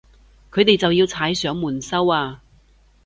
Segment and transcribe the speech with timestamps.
[0.49, 2.41] 佢哋就要踩上門收啊